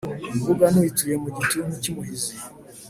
[0.33, 2.33] imbuga nayituye mu gituntu cy’umuhizi,